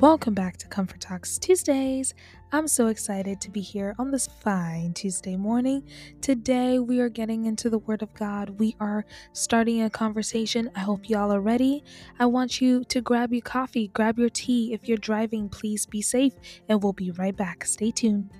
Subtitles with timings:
[0.00, 2.14] Welcome back to Comfort Talks Tuesdays.
[2.52, 5.86] I'm so excited to be here on this fine Tuesday morning.
[6.22, 8.58] Today, we are getting into the Word of God.
[8.58, 10.70] We are starting a conversation.
[10.74, 11.84] I hope y'all are ready.
[12.18, 14.72] I want you to grab your coffee, grab your tea.
[14.72, 16.32] If you're driving, please be safe,
[16.66, 17.66] and we'll be right back.
[17.66, 18.30] Stay tuned.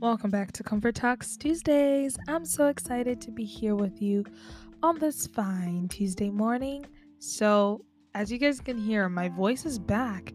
[0.00, 2.16] Welcome back to Comfort Talks Tuesdays.
[2.26, 4.24] I'm so excited to be here with you
[4.82, 6.86] on this fine Tuesday morning.
[7.18, 7.84] So,
[8.14, 10.32] as you guys can hear, my voice is back.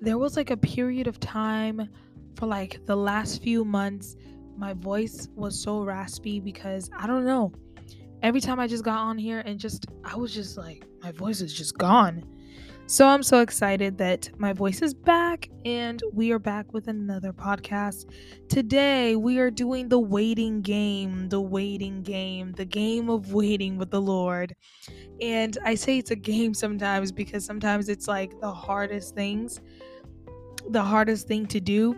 [0.00, 1.88] There was like a period of time
[2.34, 4.16] for like the last few months,
[4.56, 7.52] my voice was so raspy because I don't know.
[8.22, 11.40] Every time I just got on here and just, I was just like, my voice
[11.40, 12.24] is just gone.
[12.90, 17.34] So I'm so excited that my voice is back and we are back with another
[17.34, 18.06] podcast.
[18.48, 23.90] Today we are doing the waiting game, the waiting game, the game of waiting with
[23.90, 24.56] the Lord.
[25.20, 29.60] And I say it's a game sometimes because sometimes it's like the hardest things,
[30.70, 31.94] the hardest thing to do.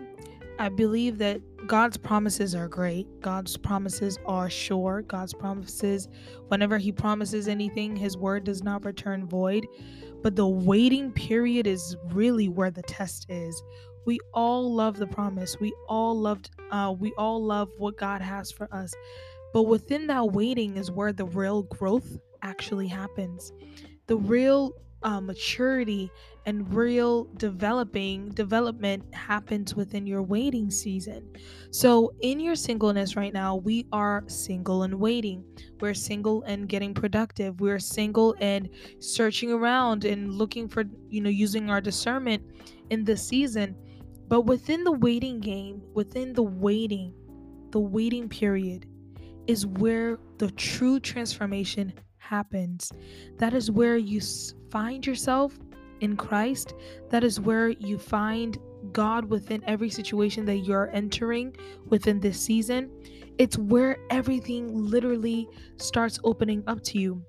[0.59, 3.07] I believe that God's promises are great.
[3.21, 5.03] God's promises are sure.
[5.03, 6.09] God's promises,
[6.49, 9.65] whenever He promises anything, His word does not return void.
[10.21, 13.61] But the waiting period is really where the test is.
[14.05, 15.59] We all love the promise.
[15.59, 18.93] We all loved uh we all love what God has for us.
[19.53, 23.51] But within that waiting is where the real growth actually happens.
[24.07, 26.11] The real uh, maturity
[26.45, 31.29] and real developing development happens within your waiting season.
[31.69, 35.43] So, in your singleness right now, we are single and waiting.
[35.79, 37.61] We're single and getting productive.
[37.61, 42.43] We're single and searching around and looking for, you know, using our discernment
[42.89, 43.75] in this season.
[44.27, 47.13] But within the waiting game, within the waiting,
[47.71, 48.87] the waiting period
[49.47, 52.91] is where the true transformation happens.
[53.37, 54.21] That is where you
[54.71, 55.59] find yourself
[56.01, 56.73] in Christ.
[57.09, 58.57] That is where you find
[58.91, 62.91] God within every situation that you're entering within this season.
[63.37, 65.47] It's where everything literally
[65.77, 67.23] starts opening up to you.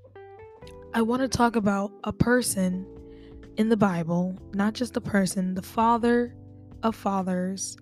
[0.94, 2.87] I want to talk about a person
[3.56, 6.34] in the Bible, not just a person, the father
[6.83, 7.77] of fathers,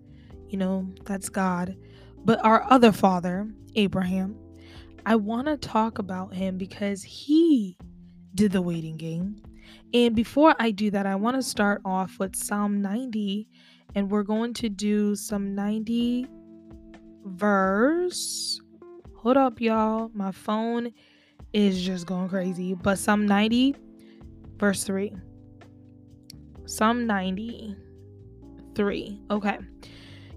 [0.48, 1.76] you know, that's God,
[2.24, 4.36] but our other father, Abraham.
[5.06, 7.78] I want to talk about him because he
[8.34, 9.42] did the waiting game.
[9.92, 13.48] And before I do that, I want to start off with Psalm 90,
[13.94, 16.26] and we're going to do Psalm 90
[17.24, 18.60] verse.
[19.16, 20.10] Hold up, y'all.
[20.14, 20.92] My phone
[21.52, 22.74] is just going crazy.
[22.74, 23.76] But Psalm 90,
[24.56, 25.12] verse 3.
[26.66, 29.20] Psalm 93.
[29.30, 29.58] Okay.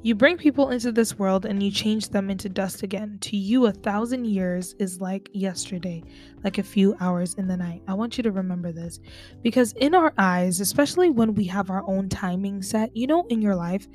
[0.04, 3.20] You bring people into this world and you change them into dust again.
[3.22, 6.04] To you, a thousand years is like yesterday,
[6.44, 7.84] like a few hours in the night.
[7.88, 9.00] I want you to remember this
[9.44, 13.42] because, in our eyes, especially when we have our own timing set, you know, in
[13.42, 13.88] your life,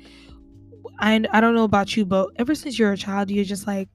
[0.99, 3.87] and I don't know about you, but ever since you're a child, you're just like,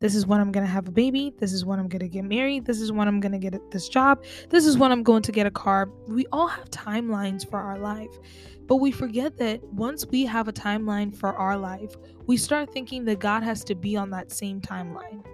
[0.00, 1.34] this is when I'm going to have a baby.
[1.38, 2.64] This is when I'm going to get married.
[2.64, 4.24] This is when I'm going to get this job.
[4.48, 5.90] This is when I'm going to get a car.
[6.08, 8.08] We all have timelines for our life.
[8.70, 11.96] But we forget that once we have a timeline for our life,
[12.28, 15.24] we start thinking that God has to be on that same timeline.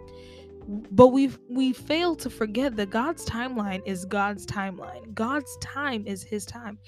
[0.66, 5.12] But we we fail to forget that God's timeline is God's timeline.
[5.12, 6.78] God's time is his time.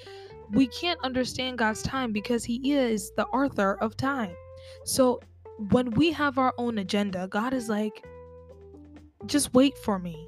[0.50, 4.34] We can't understand God's time because he is the author of time.
[4.86, 5.20] So
[5.68, 8.06] when we have our own agenda, God is like
[9.26, 10.26] just wait for me.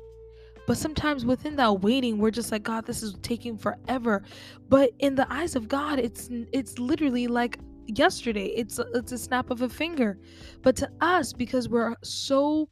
[0.71, 4.23] But sometimes within that waiting, we're just like, God, this is taking forever.
[4.69, 7.59] But in the eyes of God, it's it's literally like
[7.89, 8.53] yesterday.
[8.55, 10.17] It's it's a snap of a finger.
[10.63, 12.69] But to us, because we're so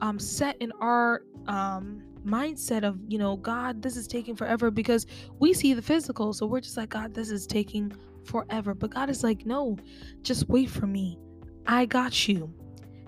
[0.00, 5.06] um, set in our um, mindset of you know, God, this is taking forever because
[5.40, 7.92] we see the physical, so we're just like, God, this is taking
[8.24, 8.72] forever.
[8.72, 9.76] But God is like, no,
[10.22, 11.18] just wait for me.
[11.66, 12.54] I got you.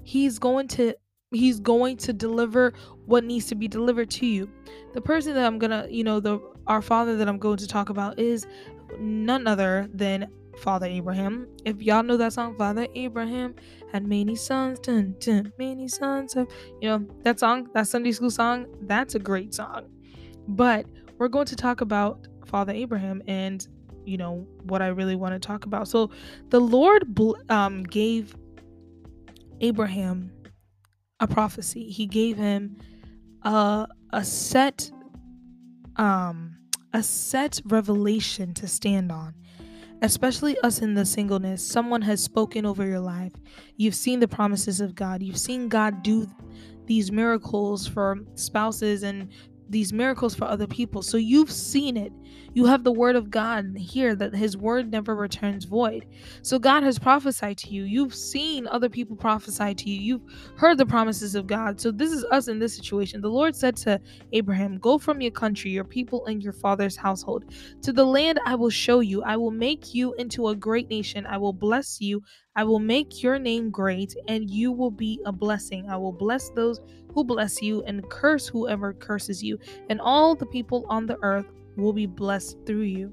[0.02, 0.92] He's going to
[1.34, 2.72] he's going to deliver
[3.06, 4.48] what needs to be delivered to you.
[4.92, 7.88] The person that i'm gonna you know the our father that i'm going to talk
[7.90, 8.46] about is
[8.98, 10.28] none other than
[10.58, 11.48] father abraham.
[11.64, 13.54] If y'all know that song father abraham
[13.92, 18.66] had many sons dun, dun, many sons you know that song that sunday school song
[18.82, 19.86] that's a great song.
[20.46, 20.86] But
[21.18, 23.66] we're going to talk about father abraham and
[24.04, 25.88] you know what i really want to talk about.
[25.88, 26.10] So
[26.50, 27.18] the lord
[27.50, 28.36] um, gave
[29.60, 30.30] abraham
[31.20, 31.90] a prophecy.
[31.90, 32.76] He gave him
[33.44, 34.90] a a set
[35.96, 36.56] um
[36.92, 39.34] a set revelation to stand on.
[40.02, 43.32] especially us in the singleness, someone has spoken over your life.
[43.76, 45.22] You've seen the promises of God.
[45.22, 46.26] You've seen God do
[46.86, 49.30] these miracles for spouses and
[49.68, 51.02] these miracles for other people.
[51.02, 52.12] So you've seen it.
[52.52, 56.06] You have the word of God here that his word never returns void.
[56.42, 57.84] So God has prophesied to you.
[57.84, 60.00] You've seen other people prophesy to you.
[60.00, 61.80] You've heard the promises of God.
[61.80, 63.20] So this is us in this situation.
[63.20, 64.00] The Lord said to
[64.32, 67.44] Abraham, Go from your country, your people, and your father's household
[67.82, 69.22] to the land I will show you.
[69.22, 71.26] I will make you into a great nation.
[71.26, 72.22] I will bless you.
[72.56, 75.88] I will make your name great, and you will be a blessing.
[75.88, 76.80] I will bless those
[77.12, 79.58] who bless you and curse whoever curses you,
[79.90, 81.46] and all the people on the earth
[81.76, 83.12] will be blessed through you.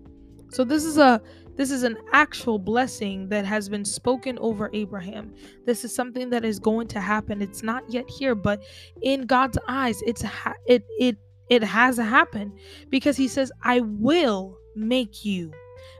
[0.49, 1.21] So this is a
[1.55, 5.33] this is an actual blessing that has been spoken over Abraham.
[5.65, 7.41] This is something that is going to happen.
[7.41, 8.63] It's not yet here, but
[9.01, 11.17] in God's eyes, it's ha- it it
[11.49, 12.53] it has happened
[12.89, 15.51] because he says, "I will make you."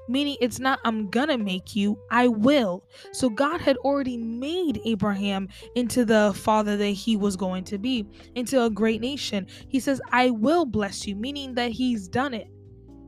[0.08, 2.84] Meaning it's not I'm gonna make you, I will.
[3.12, 8.06] So God had already made Abraham into the father that he was going to be,
[8.36, 9.48] into a great nation.
[9.70, 12.48] He says, I will bless you, meaning that he's done it.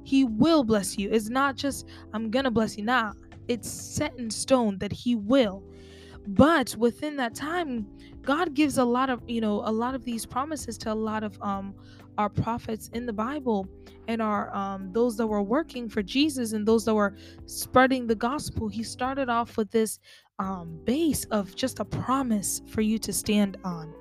[0.03, 1.09] He will bless you.
[1.11, 2.83] It's not just I'm gonna bless you.
[2.83, 3.13] Nah,
[3.47, 5.63] it's set in stone that he will.
[6.27, 7.85] But within that time,
[8.21, 11.23] God gives a lot of, you know, a lot of these promises to a lot
[11.23, 11.75] of um
[12.17, 13.67] our prophets in the Bible
[14.07, 17.15] and our um, those that were working for Jesus and those that were
[17.45, 18.67] spreading the gospel.
[18.67, 19.99] He started off with this
[20.39, 23.93] um, base of just a promise for you to stand on.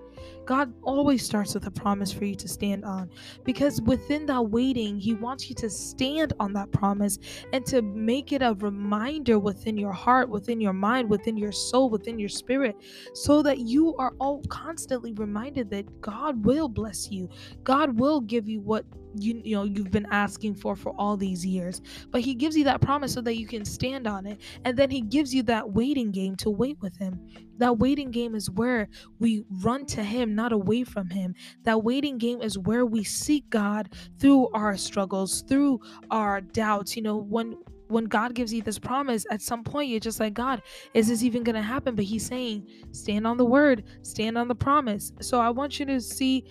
[0.46, 3.10] God always starts with a promise for you to stand on
[3.44, 7.18] because within that waiting, He wants you to stand on that promise
[7.52, 11.90] and to make it a reminder within your heart, within your mind, within your soul,
[11.90, 12.76] within your spirit,
[13.14, 17.28] so that you are all constantly reminded that God will bless you.
[17.64, 21.44] God will give you what you you know you've been asking for for all these
[21.44, 21.80] years
[22.10, 24.90] but he gives you that promise so that you can stand on it and then
[24.90, 27.20] he gives you that waiting game to wait with him
[27.62, 28.88] that waiting game is where
[29.20, 31.34] we run to Him, not away from Him.
[31.62, 35.80] That waiting game is where we seek God through our struggles, through
[36.10, 36.96] our doubts.
[36.96, 37.56] You know, when
[37.88, 40.62] when God gives you this promise, at some point you're just like, God,
[40.94, 41.94] is this even going to happen?
[41.94, 45.12] But He's saying, stand on the word, stand on the promise.
[45.20, 46.44] So I want you to see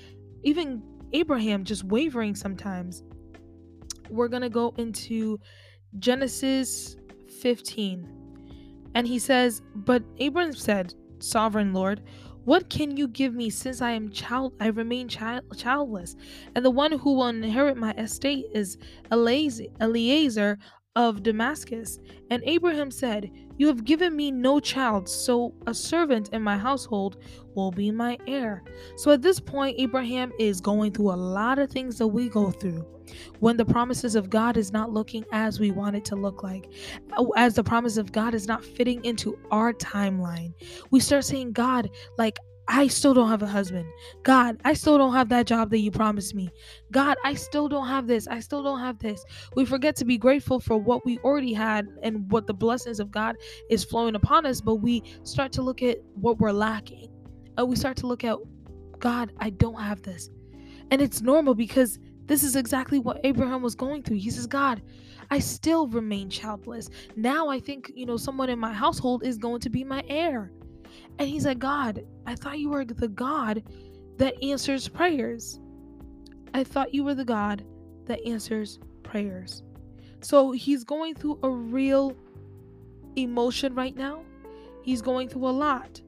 [0.43, 0.81] even
[1.13, 3.03] Abraham just wavering sometimes.
[4.09, 5.39] We're going to go into
[5.99, 6.95] Genesis
[7.41, 8.07] 15.
[8.95, 12.01] And he says, But Abram said, Sovereign Lord,
[12.43, 16.15] what can you give me since I am child I remain child, childless?
[16.55, 18.77] And the one who will inherit my estate is
[19.11, 20.57] Eliezer
[20.95, 21.99] of Damascus.
[22.29, 27.17] And Abraham said, You have given me no child, so a servant in my household
[27.55, 28.63] will be my heir.
[28.97, 32.51] So at this point, Abraham is going through a lot of things that we go
[32.51, 32.85] through
[33.39, 36.71] when the promises of God is not looking as we want it to look like,
[37.17, 40.53] uh, as the promise of God is not fitting into our timeline.
[40.91, 42.39] We start saying, God, like,
[42.73, 43.85] I still don't have a husband.
[44.23, 46.49] God, I still don't have that job that you promised me.
[46.89, 48.29] God, I still don't have this.
[48.29, 49.25] I still don't have this.
[49.57, 53.11] We forget to be grateful for what we already had and what the blessings of
[53.11, 53.35] God
[53.69, 57.09] is flowing upon us, but we start to look at what we're lacking.
[57.57, 58.37] And we start to look at,
[58.99, 60.29] God, I don't have this.
[60.91, 64.19] And it's normal because this is exactly what Abraham was going through.
[64.19, 64.81] He says, God,
[65.29, 66.89] I still remain childless.
[67.17, 70.53] Now I think, you know, someone in my household is going to be my heir.
[71.19, 73.63] And he's like, God, I thought you were the God
[74.17, 75.59] that answers prayers.
[76.53, 77.63] I thought you were the God
[78.05, 79.63] that answers prayers.
[80.21, 82.15] So he's going through a real
[83.15, 84.23] emotion right now.
[84.83, 86.01] He's going through a lot.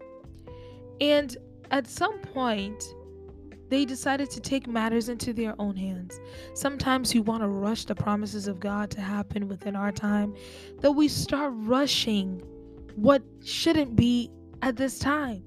[1.02, 1.36] And
[1.72, 2.84] at some point,
[3.70, 6.20] they decided to take matters into their own hands.
[6.54, 10.36] Sometimes we want to rush the promises of God to happen within our time,
[10.82, 12.44] that we start rushing
[12.96, 14.30] what shouldn't be
[14.64, 15.44] at this time.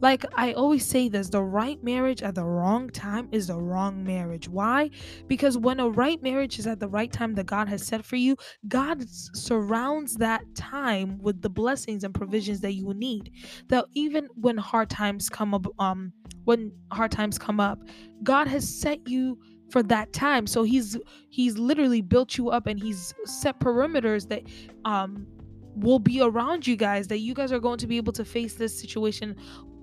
[0.00, 4.02] Like I always say this, the right marriage at the wrong time is the wrong
[4.02, 4.48] marriage.
[4.48, 4.88] Why?
[5.26, 8.16] Because when a right marriage is at the right time that God has set for
[8.16, 8.36] you,
[8.68, 13.30] God surrounds that time with the blessings and provisions that you need.
[13.68, 16.12] That even when hard times come up um
[16.44, 17.80] when hard times come up,
[18.22, 19.38] God has set you
[19.70, 20.46] for that time.
[20.46, 20.96] So he's
[21.28, 24.44] he's literally built you up and he's set perimeters that
[24.86, 25.26] um
[25.74, 28.54] will be around you guys that you guys are going to be able to face
[28.54, 29.36] this situation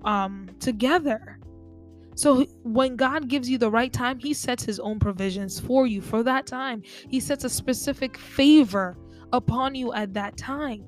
[0.03, 1.39] um together
[2.17, 6.01] so when God gives you the right time, He sets His own provisions for you
[6.01, 6.82] for that time.
[7.08, 8.98] He sets a specific favor
[9.34, 10.84] upon you at that time.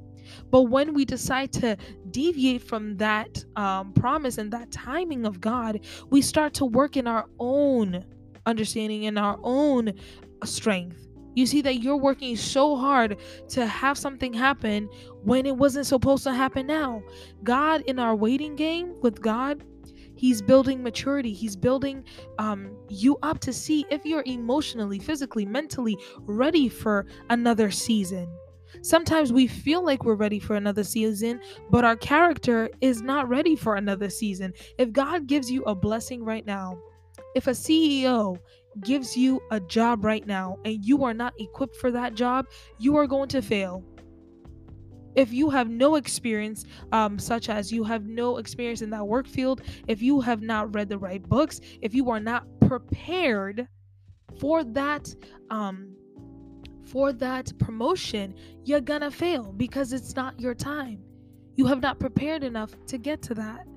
[0.50, 1.78] But when we decide to
[2.10, 7.06] deviate from that um, promise and that timing of God, we start to work in
[7.06, 8.06] our own
[8.48, 9.94] understanding and our own
[10.44, 13.18] strength You see that you're working so hard
[13.50, 14.90] to have something happen
[15.24, 17.04] when it wasn't supposed to happen now.
[17.44, 19.64] God, in our waiting game with God,
[20.16, 21.32] He's building maturity.
[21.32, 22.04] He's building
[22.40, 28.30] um, you up to see if you're emotionally, physically, mentally ready for another season.
[28.82, 33.56] Sometimes we feel like we're ready for another season, but our character is not ready
[33.56, 34.54] for another season.
[34.78, 36.78] If God gives you a blessing right now,
[37.34, 38.38] if a CEO
[38.82, 42.46] gives you a job right now and you are not equipped for that job,
[42.78, 43.84] you are going to fail.
[45.16, 49.28] If you have no experience, um, such as you have no experience in that work
[49.28, 53.68] field, if you have not read the right books, if you are not prepared
[54.40, 55.14] for that,
[55.50, 55.96] um,
[56.86, 58.34] for that promotion,
[58.64, 61.04] you're gonna fail because it's not your time.
[61.56, 63.68] You have not prepared enough to get to that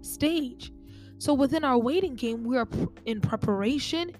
[0.00, 0.72] stage.
[1.18, 2.68] So within our waiting game, we are
[3.04, 4.12] in preparation,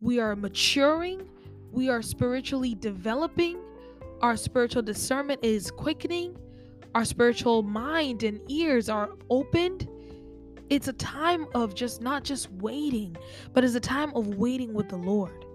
[0.00, 1.28] we are maturing,
[1.72, 3.58] we are spiritually developing,
[4.20, 6.36] our spiritual discernment is quickening,
[6.94, 9.88] our spiritual mind and ears are opened.
[10.68, 13.16] It's a time of just not just waiting,
[13.52, 15.45] but it's a time of waiting with the Lord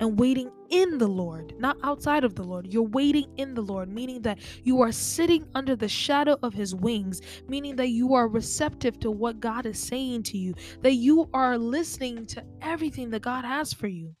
[0.00, 2.72] and waiting in the Lord, not outside of the Lord.
[2.72, 6.74] You're waiting in the Lord, meaning that you are sitting under the shadow of His
[6.74, 11.28] wings, meaning that you are receptive to what God is saying to you, that you
[11.32, 14.14] are listening to everything that God has for you.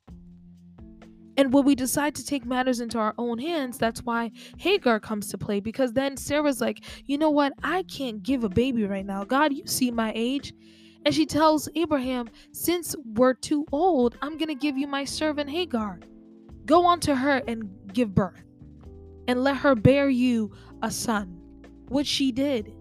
[1.38, 5.28] And when we decide to take matters into our own hands, that's why Hagar comes
[5.28, 7.52] to play because then Sarah's like, you know what?
[7.62, 9.22] I can't give a baby right now.
[9.22, 10.52] God, you see my age.
[11.08, 15.48] And she tells Abraham, Since we're too old, I'm going to give you my servant
[15.48, 16.00] Hagar.
[16.66, 18.44] Go on to her and give birth,
[19.26, 21.40] and let her bear you a son.
[21.88, 22.74] Which she did.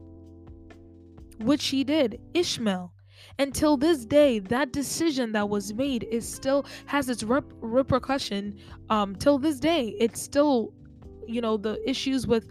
[1.40, 2.20] Which she did.
[2.34, 2.92] Ishmael.
[3.40, 8.60] Until this day, that decision that was made is still has its rep- repercussion.
[8.90, 10.74] Um, till this day, it's still,
[11.30, 12.50] you know, the issues with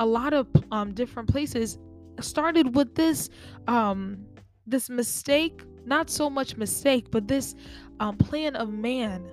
[0.00, 1.78] a lot of um different places
[2.18, 3.30] started with this
[3.68, 4.26] um
[4.66, 7.54] this mistake, not so much mistake, but this
[8.00, 9.30] um, plan of man,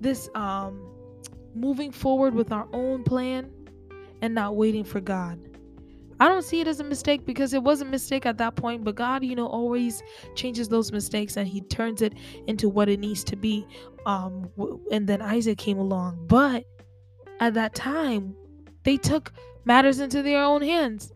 [0.00, 0.80] this um,
[1.54, 3.50] moving forward with our own plan
[4.22, 5.38] and not waiting for God.
[6.20, 8.82] I don't see it as a mistake because it was a mistake at that point,
[8.82, 10.02] but God, you know, always
[10.34, 12.14] changes those mistakes and He turns it
[12.48, 13.64] into what it needs to be.
[14.04, 14.50] Um,
[14.90, 16.64] and then Isaac came along, but
[17.38, 18.34] at that time,
[18.82, 19.32] they took
[19.64, 21.12] matters into their own hands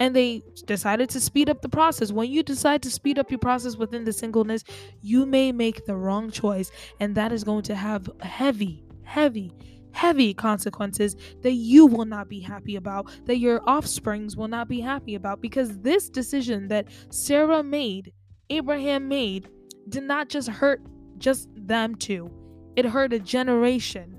[0.00, 2.12] and they decided to speed up the process.
[2.12, 4.64] When you decide to speed up your process within the singleness,
[5.00, 9.52] you may make the wrong choice, and that is going to have heavy, heavy,
[9.92, 14.80] heavy consequences that you will not be happy about, that your offsprings will not be
[14.80, 18.12] happy about, because this decision that Sarah made,
[18.50, 19.48] Abraham made,
[19.88, 20.82] did not just hurt
[21.18, 22.30] just them two,
[22.76, 24.18] it hurt a generation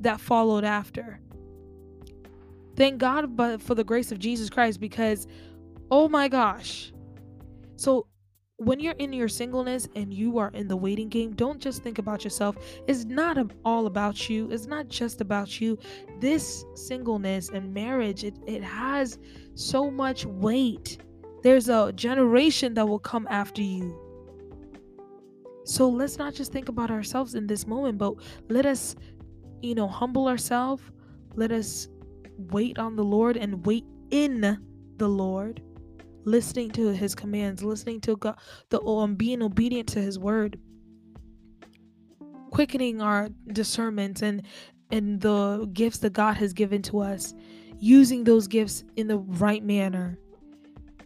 [0.00, 1.20] that followed after.
[2.76, 5.26] Thank God but for the grace of Jesus Christ because
[5.90, 6.92] oh my gosh.
[7.76, 8.06] So
[8.58, 11.98] when you're in your singleness and you are in the waiting game, don't just think
[11.98, 12.56] about yourself.
[12.86, 14.50] It's not all about you.
[14.50, 15.78] It's not just about you.
[16.20, 19.18] This singleness and marriage, it, it has
[19.54, 20.98] so much weight.
[21.42, 23.94] There's a generation that will come after you.
[25.64, 28.14] So let's not just think about ourselves in this moment, but
[28.48, 28.96] let us,
[29.60, 30.82] you know, humble ourselves.
[31.34, 31.88] Let us
[32.36, 34.58] wait on the Lord and wait in
[34.96, 35.62] the Lord,
[36.24, 38.38] listening to his commands, listening to God,
[38.70, 40.58] the um, being obedient to his word,
[42.50, 44.42] quickening our discernment and
[44.90, 47.34] and the gifts that God has given to us,
[47.78, 50.18] using those gifts in the right manner.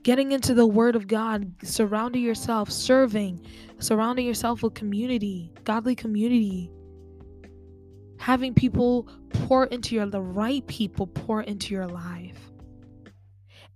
[0.02, 3.46] Getting into the word of God, surrounding yourself, serving,
[3.78, 6.70] surrounding yourself with community, godly community
[8.20, 12.52] having people pour into your the right people pour into your life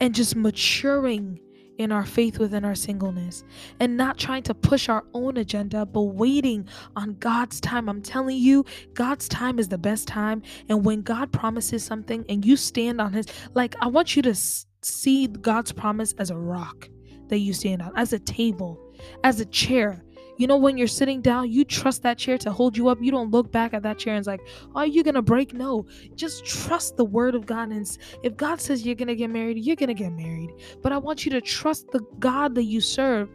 [0.00, 1.40] and just maturing
[1.78, 3.42] in our faith within our singleness
[3.80, 7.88] and not trying to push our own agenda but waiting on God's time.
[7.88, 10.42] I'm telling you, God's time is the best time.
[10.68, 14.34] And when God promises something and you stand on His, like, I want you to
[14.82, 16.88] see God's promise as a rock
[17.28, 18.78] that you stand on, as a table,
[19.24, 20.03] as a chair
[20.36, 22.98] you know, when you're sitting down, you trust that chair to hold you up.
[23.00, 24.40] You don't look back at that chair and it's like,
[24.74, 25.54] are you going to break?
[25.54, 27.70] No, just trust the word of God.
[27.70, 30.50] And if God says you're going to get married, you're going to get married.
[30.82, 33.28] But I want you to trust the God that you serve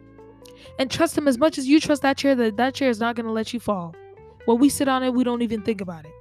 [0.78, 3.16] and trust Him as much as you trust that chair, that that chair is not
[3.16, 3.94] going to let you fall.
[4.44, 6.12] When we sit on it, we don't even think about it.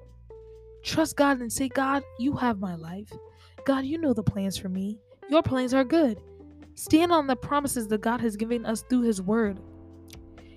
[0.84, 3.12] Trust God and say, God, you have my life.
[3.66, 4.98] God, you know the plans for me.
[5.30, 6.22] Your plans are good.
[6.76, 9.60] Stand on the promises that God has given us through His word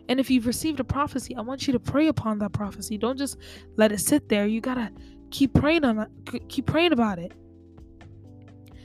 [0.08, 2.98] And if you've received a prophecy, I want you to pray upon that prophecy.
[2.98, 3.36] Don't just
[3.76, 4.46] let it sit there.
[4.46, 4.90] You got to
[5.30, 7.32] keep praying on it, keep praying about it.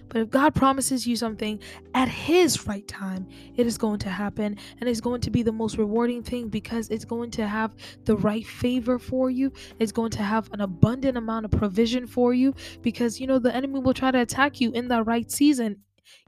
[0.10, 1.60] But if God promises you something
[1.94, 5.52] at His right time, it is going to happen and it's going to be the
[5.52, 7.74] most rewarding thing because it's going to have
[8.06, 9.52] the right favor for you.
[9.80, 13.54] It's going to have an abundant amount of provision for you because, you know, the
[13.54, 15.78] enemy will try to attack you in the right season.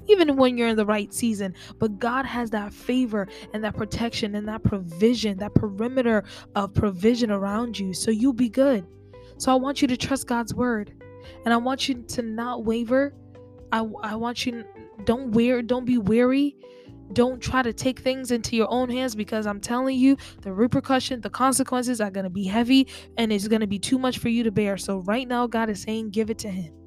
[0.08, 4.36] Even when you're in the right season, but God has that favor and that protection
[4.36, 6.24] and that provision, that perimeter
[6.56, 7.94] of provision around you.
[7.94, 8.86] So you'll be good.
[9.38, 10.94] So I want you to trust God's word.
[11.46, 13.14] And I want you to not waver.
[13.72, 14.64] I, I want you
[15.06, 16.56] don't wear don't be weary.
[17.14, 21.22] Don't try to take things into your own hands because I'm telling you the repercussion
[21.22, 24.30] the consequences are going to be heavy and it's going to be too much for
[24.30, 24.78] you to bear.
[24.78, 26.79] So right now God is saying give it to him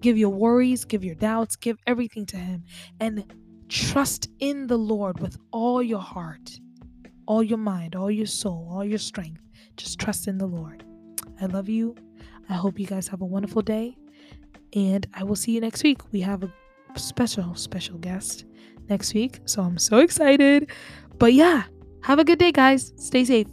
[0.00, 2.64] give your worries give your doubts give everything to him
[3.00, 3.32] and
[3.68, 6.60] trust in the Lord with all your heart
[7.26, 9.42] all your mind all your soul all your strength
[9.76, 10.84] just trust in the Lord
[11.40, 11.96] I love you
[12.48, 13.96] I hope you guys have a wonderful day
[14.74, 16.00] and I will see you next week.
[16.12, 16.52] We have a
[16.96, 18.44] special, special guest
[18.88, 19.40] next week.
[19.46, 20.70] So I'm so excited.
[21.18, 21.64] But yeah,
[22.02, 22.92] have a good day, guys.
[22.96, 23.46] Stay safe.